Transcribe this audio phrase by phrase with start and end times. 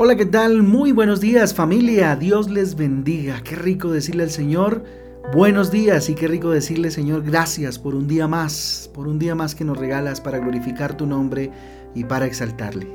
[0.00, 0.62] Hola, ¿qué tal?
[0.62, 3.40] Muy buenos días familia, Dios les bendiga.
[3.42, 4.84] Qué rico decirle al Señor
[5.32, 9.34] buenos días y qué rico decirle Señor gracias por un día más, por un día
[9.34, 11.50] más que nos regalas para glorificar tu nombre
[11.96, 12.86] y para exaltarle.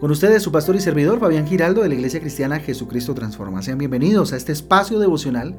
[0.00, 3.60] Con ustedes su pastor y servidor Fabián Giraldo de la Iglesia Cristiana Jesucristo Transforma.
[3.60, 5.58] Sean bienvenidos a este espacio devocional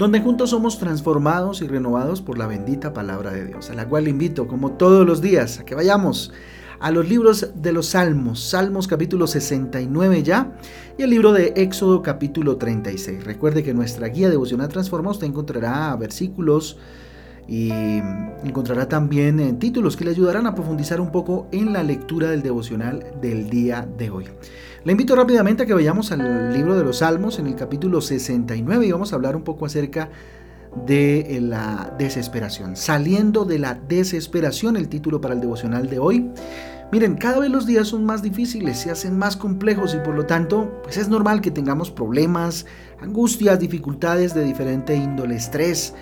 [0.00, 4.02] donde juntos somos transformados y renovados por la bendita palabra de Dios, a la cual
[4.02, 6.32] le invito como todos los días a que vayamos
[6.80, 10.52] a los libros de los Salmos, Salmos capítulo 69 ya,
[10.96, 13.24] y el libro de Éxodo capítulo 36.
[13.24, 16.78] Recuerde que nuestra guía devocional Transforma usted encontrará versículos
[17.48, 17.70] y
[18.44, 22.42] encontrará también eh, títulos que le ayudarán a profundizar un poco en la lectura del
[22.42, 24.26] devocional del día de hoy.
[24.84, 28.86] Le invito rápidamente a que vayamos al libro de los Salmos en el capítulo 69
[28.86, 30.08] y vamos a hablar un poco acerca de
[30.88, 32.76] eh, la desesperación.
[32.76, 36.30] Saliendo de la desesperación, el título para el devocional de hoy.
[36.90, 40.24] Miren, cada vez los días son más difíciles, se hacen más complejos y por lo
[40.24, 42.64] tanto, pues es normal que tengamos problemas,
[43.00, 45.94] angustias, dificultades de diferente índole, estrés,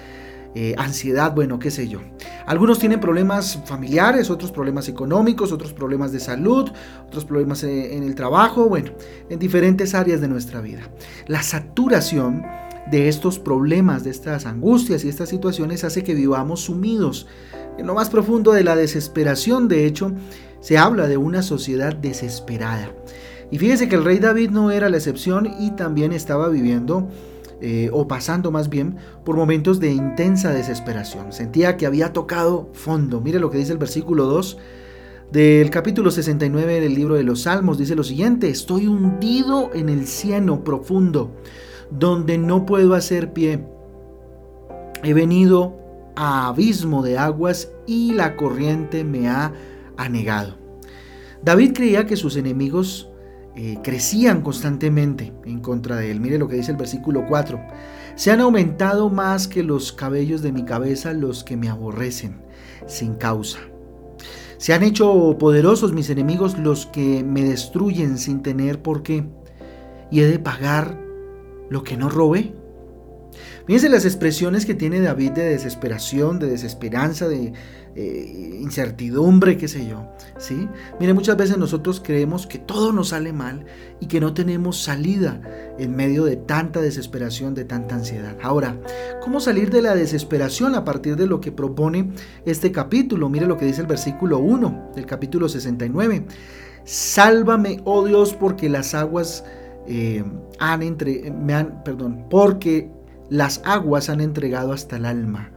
[0.55, 2.01] eh, ansiedad, bueno, qué sé yo.
[2.47, 6.71] Algunos tienen problemas familiares, otros problemas económicos, otros problemas de salud,
[7.07, 8.93] otros problemas eh, en el trabajo, bueno,
[9.29, 10.83] en diferentes áreas de nuestra vida.
[11.27, 12.45] La saturación
[12.91, 17.27] de estos problemas, de estas angustias y estas situaciones hace que vivamos sumidos
[17.79, 19.69] en lo más profundo de la desesperación.
[19.69, 20.13] De hecho,
[20.61, 22.93] se habla de una sociedad desesperada.
[23.51, 27.09] Y fíjese que el rey David no era la excepción y también estaba viviendo
[27.61, 31.33] eh, o pasando más bien por momentos de intensa desesperación.
[31.33, 33.21] Sentía que había tocado fondo.
[33.21, 34.59] Mire lo que dice el versículo 2
[35.33, 37.79] del capítulo 69 del libro de los Salmos.
[37.79, 41.33] Dice lo siguiente, estoy hundido en el cieno profundo
[41.91, 43.65] donde no puedo hacer pie.
[45.03, 45.77] He venido
[46.17, 49.53] a abismo de aguas y la corriente me ha
[49.97, 50.57] anegado.
[51.43, 53.11] David creía que sus enemigos
[53.55, 56.21] eh, crecían constantemente en contra de él.
[56.21, 57.61] Mire lo que dice el versículo 4.
[58.15, 62.43] Se han aumentado más que los cabellos de mi cabeza los que me aborrecen
[62.87, 63.59] sin causa.
[64.59, 69.25] Se han hecho poderosos mis enemigos los que me destruyen sin tener por qué.
[70.11, 71.06] Y he de pagar
[71.71, 72.53] lo que no robé.
[73.67, 77.53] Fíjense las expresiones que tiene David de desesperación, de desesperanza, de
[77.97, 80.07] eh, incertidumbre, qué sé yo.
[80.39, 80.69] ¿sí?
[81.01, 83.67] Mire, muchas veces nosotros creemos que todo nos sale mal
[83.99, 85.41] y que no tenemos salida
[85.79, 88.37] en medio de tanta desesperación, de tanta ansiedad.
[88.41, 88.79] Ahora,
[89.21, 92.13] ¿cómo salir de la desesperación a partir de lo que propone
[92.45, 93.29] este capítulo?
[93.29, 96.25] Mire lo que dice el versículo 1 del capítulo 69.
[96.85, 99.43] Sálvame, oh Dios, porque las aguas
[99.89, 100.25] eh,
[100.59, 102.91] han entre, me han, perdón, porque
[103.29, 105.51] las aguas han entregado hasta el alma.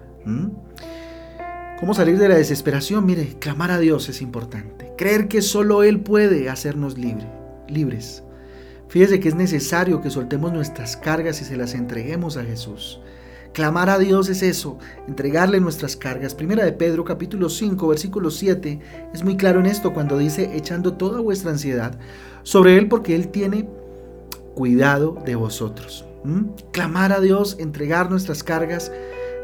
[1.80, 3.06] ¿Cómo salir de la desesperación?
[3.06, 4.92] Mire, clamar a Dios es importante.
[4.98, 7.28] Creer que solo Él puede hacernos libre,
[7.68, 8.24] libres.
[8.90, 13.00] Fíjese que es necesario que soltemos nuestras cargas y se las entreguemos a Jesús.
[13.54, 16.36] Clamar a Dios es eso, entregarle nuestras cargas.
[16.36, 18.80] Primera de Pedro capítulo 5 versículo 7
[19.14, 21.98] es muy claro en esto cuando dice echando toda vuestra ansiedad
[22.44, 23.68] sobre Él porque Él tiene
[24.56, 26.06] cuidado de vosotros.
[26.72, 28.92] Clamar a Dios, entregar nuestras cargas,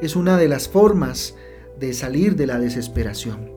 [0.01, 1.35] es una de las formas
[1.79, 3.54] de salir de la desesperación.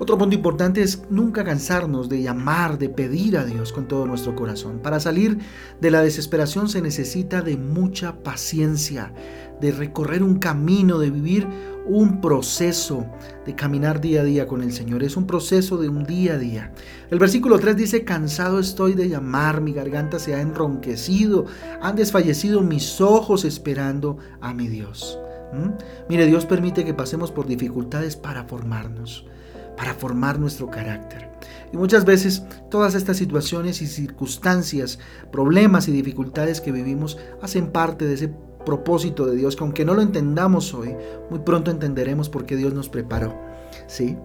[0.00, 4.36] Otro punto importante es nunca cansarnos de llamar, de pedir a Dios con todo nuestro
[4.36, 4.78] corazón.
[4.78, 5.38] Para salir
[5.80, 9.12] de la desesperación se necesita de mucha paciencia,
[9.60, 11.48] de recorrer un camino, de vivir
[11.84, 13.06] un proceso,
[13.44, 15.02] de caminar día a día con el Señor.
[15.02, 16.72] Es un proceso de un día a día.
[17.10, 21.46] El versículo 3 dice, cansado estoy de llamar, mi garganta se ha enronquecido,
[21.82, 25.18] han desfallecido mis ojos esperando a mi Dios.
[25.52, 25.70] ¿Mm?
[26.08, 29.26] Mire, Dios permite que pasemos por dificultades para formarnos
[29.78, 31.30] para formar nuestro carácter.
[31.72, 34.98] Y muchas veces todas estas situaciones y circunstancias,
[35.30, 38.34] problemas y dificultades que vivimos hacen parte de ese
[38.66, 40.96] propósito de Dios que aunque no lo entendamos hoy,
[41.30, 43.34] muy pronto entenderemos por qué Dios nos preparó.
[43.86, 44.16] ¿Sí?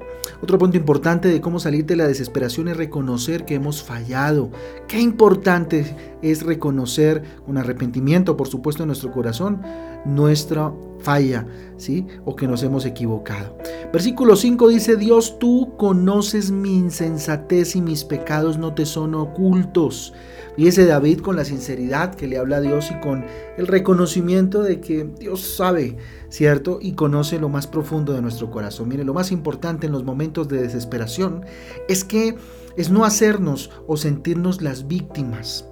[0.42, 4.50] Otro punto importante de cómo salir de la desesperación es reconocer que hemos fallado.
[4.88, 9.62] Qué importante es reconocer con arrepentimiento, por supuesto, en nuestro corazón,
[10.06, 11.46] nuestra falla,
[11.78, 12.08] ¿sí?
[12.26, 13.58] O que nos hemos equivocado.
[13.92, 20.14] Versículo 5 dice, Dios, tú conoces mi insensatez y mis pecados no te son ocultos.
[20.56, 23.26] Fíjese David con la sinceridad que le habla a Dios y con
[23.58, 25.98] el reconocimiento de que Dios sabe,
[26.30, 26.80] ¿cierto?
[26.82, 28.88] Y conoce lo más profundo de nuestro corazón.
[28.88, 31.44] Mire, lo más importante en los momentos de desesperación
[31.88, 32.36] es que
[32.78, 35.68] es no hacernos o sentirnos las víctimas.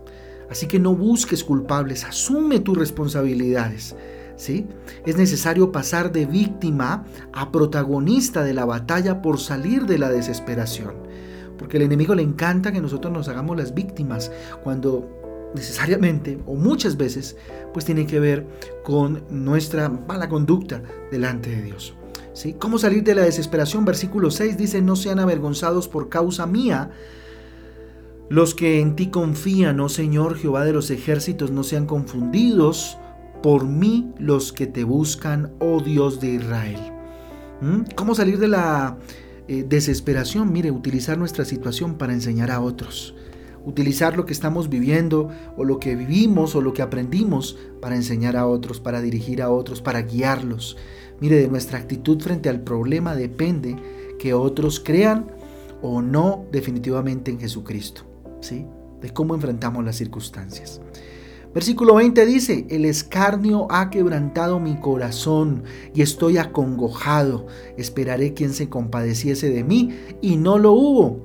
[0.51, 3.95] Así que no busques culpables, asume tus responsabilidades.
[4.35, 4.67] ¿Sí?
[5.05, 10.95] Es necesario pasar de víctima a protagonista de la batalla por salir de la desesperación.
[11.57, 14.31] porque al enemigo le encanta que nosotros nos hagamos las víctimas,
[14.63, 17.37] cuando necesariamente o muchas veces
[17.71, 18.47] pues tiene que ver
[18.83, 20.81] con nuestra mala conducta
[21.11, 21.93] delante de Dios.
[22.33, 22.53] ¿Sí?
[22.53, 23.85] ¿Cómo salir de la desesperación?
[23.85, 26.89] Versículo 6 dice, no sean avergonzados por causa mía
[28.31, 32.97] los que en ti confían, oh Señor Jehová de los ejércitos, no sean confundidos
[33.43, 36.79] por mí los que te buscan, oh Dios de Israel.
[37.59, 37.93] ¿Mm?
[37.93, 38.97] ¿Cómo salir de la
[39.49, 40.53] eh, desesperación?
[40.53, 43.15] Mire, utilizar nuestra situación para enseñar a otros
[43.63, 48.35] utilizar lo que estamos viviendo o lo que vivimos o lo que aprendimos para enseñar
[48.35, 50.77] a otros, para dirigir a otros, para guiarlos.
[51.19, 53.75] Mire, de nuestra actitud frente al problema depende
[54.17, 55.27] que otros crean
[55.83, 58.03] o no definitivamente en Jesucristo,
[58.41, 58.65] ¿sí?
[59.01, 60.81] De cómo enfrentamos las circunstancias.
[61.53, 67.47] Versículo 20 dice, el escarnio ha quebrantado mi corazón y estoy acongojado.
[67.77, 71.19] Esperaré quien se compadeciese de mí y no lo hubo.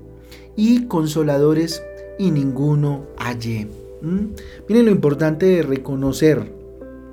[0.56, 1.82] Y consoladores
[2.18, 3.68] y ninguno hallé.
[4.02, 4.34] ¿Mm?
[4.68, 6.52] Miren lo importante de reconocer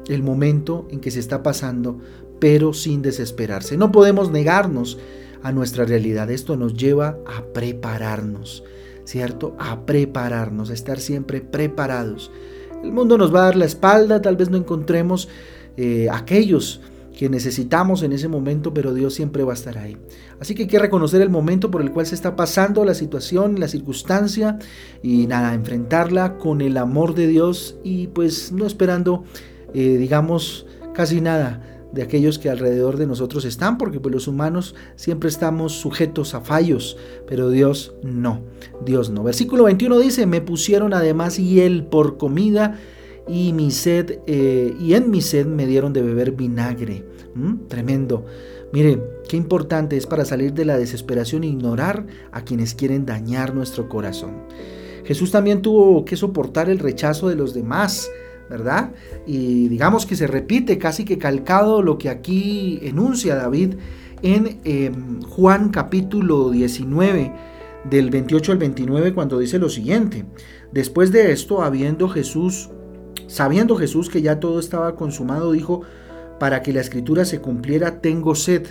[0.08, 2.00] el momento en que se está pasando,
[2.40, 3.78] pero sin desesperarse.
[3.78, 4.98] No podemos negarnos
[5.44, 6.32] a nuestra realidad.
[6.32, 8.64] Esto nos lleva a prepararnos,
[9.06, 9.56] ¿cierto?
[9.60, 12.32] A prepararnos, a estar siempre preparados.
[12.84, 15.30] El mundo nos va a dar la espalda, tal vez no encontremos
[15.78, 16.82] eh, aquellos
[17.18, 19.98] que necesitamos en ese momento, pero Dios siempre va a estar ahí.
[20.40, 23.60] Así que hay que reconocer el momento por el cual se está pasando la situación,
[23.60, 24.58] la circunstancia
[25.02, 29.24] y nada, enfrentarla con el amor de Dios y pues no esperando,
[29.74, 31.62] eh, digamos, casi nada
[31.94, 36.42] de aquellos que alrededor de nosotros están, porque pues los humanos siempre estamos sujetos a
[36.42, 36.98] fallos,
[37.28, 38.42] pero Dios no,
[38.84, 39.24] Dios no.
[39.24, 42.80] Versículo 21 dice, me pusieron además hiel por comida
[43.28, 47.06] y mi sed eh, y en mi sed me dieron de beber vinagre.
[47.36, 47.68] ¿Mm?
[47.68, 48.26] Tremendo.
[48.74, 53.88] Mire, qué importante es para salir de la desesperación ignorar a quienes quieren dañar nuestro
[53.88, 54.48] corazón.
[55.06, 58.10] Jesús también tuvo que soportar el rechazo de los demás,
[58.50, 58.92] ¿verdad?
[59.26, 63.76] Y digamos que se repite casi que calcado lo que aquí enuncia David
[64.22, 67.34] en em, Juan capítulo 19
[67.90, 70.26] del 28 al 29 cuando dice lo siguiente.
[70.72, 72.70] Después de esto, habiendo Jesús
[73.28, 75.82] Sabiendo Jesús que ya todo estaba consumado, dijo,
[76.40, 78.68] para que la escritura se cumpliera, tengo sed.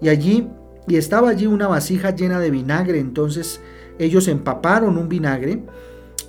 [0.00, 0.48] Y allí,
[0.88, 3.60] y estaba allí una vasija llena de vinagre, entonces
[3.98, 5.62] ellos empaparon un vinagre,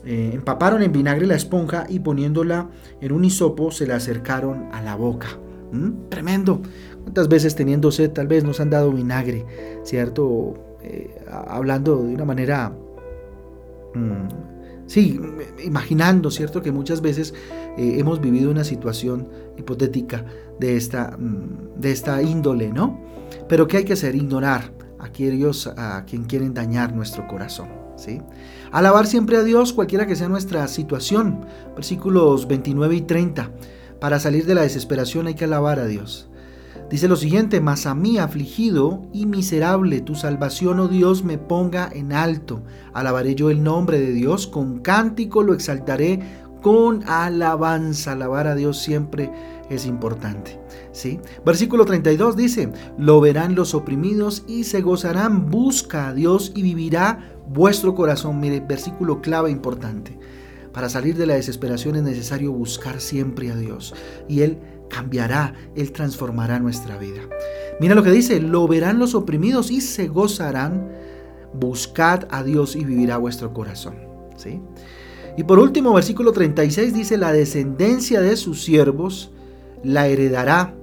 [0.08, 2.70] eh, empaparon en vinagre la esponja y poniéndola
[3.02, 5.28] en un hisopo se la acercaron a la boca.
[5.72, 6.08] ¿Mm?
[6.10, 6.62] Tremendo.
[7.04, 9.46] ¿Cuántas veces teniendo sed tal vez nos han dado vinagre,
[9.84, 10.78] ¿cierto?
[10.82, 12.74] Eh, hablando de una manera...
[13.94, 14.48] Mm,
[14.88, 15.20] Sí,
[15.66, 16.62] imaginando, ¿cierto?
[16.62, 17.34] Que muchas veces
[17.78, 19.28] eh, hemos vivido una situación
[19.58, 20.24] hipotética
[20.62, 22.98] de esta, mm, de esta índole, ¿no?
[23.50, 24.16] Pero ¿qué hay que hacer?
[24.16, 27.68] Ignorar a aquellos a quien quieren dañar nuestro corazón,
[27.98, 28.22] ¿sí?
[28.72, 31.46] Alabar siempre a Dios, cualquiera que sea nuestra situación.
[31.76, 33.52] Versículos 29 y 30.
[34.00, 36.30] Para salir de la desesperación hay que alabar a Dios.
[36.90, 41.90] Dice lo siguiente, mas a mí afligido y miserable tu salvación, oh Dios, me ponga
[41.92, 42.62] en alto.
[42.94, 46.22] Alabaré yo el nombre de Dios, con cántico lo exaltaré,
[46.62, 48.14] con alabanza.
[48.14, 49.32] Alabar a Dios siempre
[49.70, 50.60] es importante.
[50.92, 51.20] ¿sí?
[51.46, 57.32] Versículo 32 dice, lo verán los oprimidos y se gozarán, busca a Dios y vivirá
[57.48, 58.40] vuestro corazón.
[58.40, 60.18] Mire, versículo clave importante.
[60.74, 63.96] Para salir de la desesperación es necesario buscar siempre a Dios
[64.28, 67.22] y Él cambiará, Él transformará nuestra vida.
[67.80, 70.92] Mira lo que dice, lo verán los oprimidos y se gozarán.
[71.54, 73.96] Buscad a Dios y vivirá vuestro corazón.
[74.36, 74.62] ¿Sí?
[75.38, 79.32] Y por último, versículo 36 dice, la descendencia de sus siervos
[79.84, 80.76] la heredará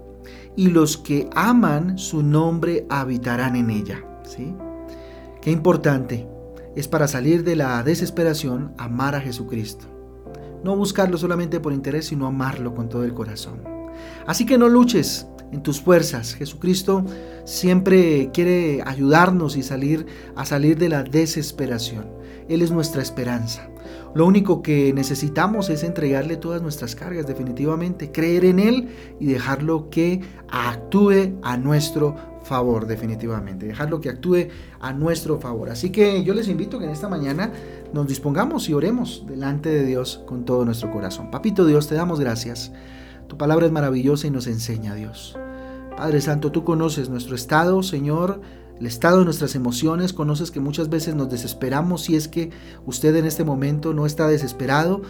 [0.57, 4.05] y los que aman su nombre habitarán en ella.
[4.25, 4.55] ¿Sí?
[5.43, 6.29] Qué importante
[6.77, 9.87] es para salir de la desesperación amar a Jesucristo.
[10.63, 13.61] No buscarlo solamente por interés, sino amarlo con todo el corazón.
[14.27, 16.35] Así que no luches en tus fuerzas.
[16.35, 17.05] Jesucristo
[17.45, 20.07] siempre quiere ayudarnos y salir
[20.37, 22.07] a salir de la desesperación.
[22.49, 23.69] Él es nuestra esperanza.
[24.15, 29.91] Lo único que necesitamos es entregarle todas nuestras cargas definitivamente, creer en Él y dejarlo
[29.91, 34.49] que actúe a nuestro favor definitivamente, dejarlo que actúe
[34.81, 35.71] a nuestro favor.
[35.71, 37.51] Así que yo les invito que en esta mañana
[37.93, 41.31] nos dispongamos y oremos delante de Dios con todo nuestro corazón.
[41.31, 42.71] Papito Dios, te damos gracias
[43.29, 45.37] tu palabra es maravillosa y nos enseña, Dios.
[45.97, 48.41] Padre Santo, tú conoces nuestro estado, Señor,
[48.79, 52.51] el estado de nuestras emociones, conoces que muchas veces nos desesperamos si es que
[52.87, 55.03] usted en este momento no está desesperado,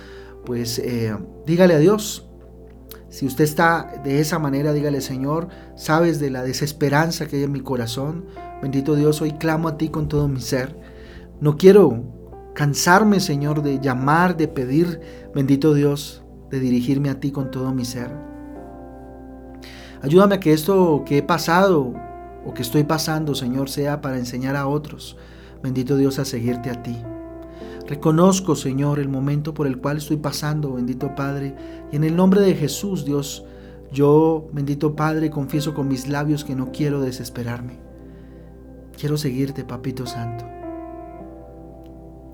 [0.45, 1.17] pues eh,
[1.47, 2.29] dígale a Dios.
[3.09, 7.53] Si usted está de esa manera, dígale Señor, sabes de la desesperanza que hay en
[7.53, 8.27] mi corazón.
[8.61, 10.77] Bendito Dios, hoy clamo a ti con todo mi ser.
[11.41, 12.03] No quiero
[12.55, 15.01] cansarme, Señor, de llamar, de pedir,
[15.35, 18.11] bendito Dios, de dirigirme a ti con todo mi ser.
[20.03, 21.95] Ayúdame a que esto que he pasado
[22.45, 25.17] o que estoy pasando, Señor, sea para enseñar a otros,
[25.63, 26.97] bendito Dios, a seguirte a ti.
[27.87, 31.55] Reconozco, Señor, el momento por el cual estoy pasando, bendito Padre,
[31.93, 33.45] y en el nombre de Jesús, Dios,
[33.93, 37.79] yo, bendito Padre, confieso con mis labios que no quiero desesperarme.
[38.99, 40.47] Quiero seguirte, Papito Santo.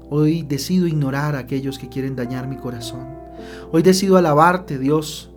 [0.08, 3.06] Hoy decido ignorar a aquellos que quieren dañar mi corazón.
[3.72, 5.32] Hoy decido alabarte, Dios,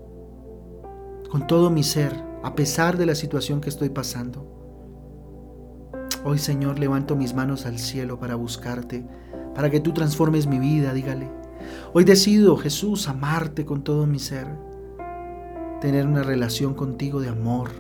[1.30, 2.14] con todo mi ser,
[2.44, 4.63] a pesar de la situación que estoy pasando.
[6.26, 9.06] Hoy, Señor, levanto mis manos al cielo para buscarte
[9.54, 11.30] para que tú transformes mi vida, dígale.
[11.94, 14.48] Hoy decido, Jesús, amarte con todo mi ser,
[15.82, 17.72] tener una relación contigo de amor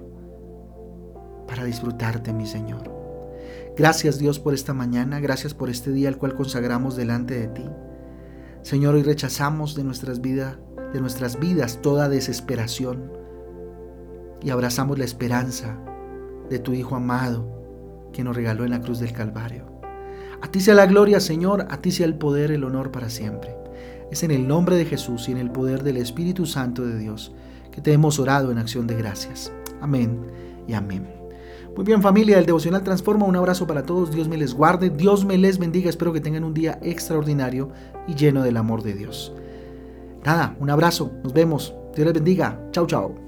[1.47, 2.91] para disfrutarte, mi Señor.
[3.75, 7.65] Gracias Dios por esta mañana, gracias por este día al cual consagramos delante de ti.
[8.62, 10.57] Señor, hoy rechazamos de nuestras vidas,
[10.93, 13.12] de nuestras vidas toda desesperación
[14.41, 15.77] y abrazamos la esperanza
[16.50, 17.52] de tu Hijo amado
[18.13, 19.65] que nos regaló en la cruz del Calvario.
[20.41, 23.55] A ti sea la gloria, Señor, a ti sea el poder, el honor para siempre.
[24.12, 27.34] Es en el nombre de Jesús y en el poder del Espíritu Santo de Dios
[27.72, 29.51] que te hemos orado en acción de gracias.
[29.82, 30.20] Amén
[30.67, 31.10] y amén.
[31.75, 33.25] Muy bien familia, el devocional transforma.
[33.25, 34.12] Un abrazo para todos.
[34.12, 34.91] Dios me les guarde.
[34.91, 35.89] Dios me les bendiga.
[35.89, 37.70] Espero que tengan un día extraordinario
[38.08, 39.34] y lleno del amor de Dios.
[40.24, 41.12] Nada, un abrazo.
[41.24, 41.74] Nos vemos.
[41.96, 42.60] Dios les bendiga.
[42.72, 43.22] Chao, chao.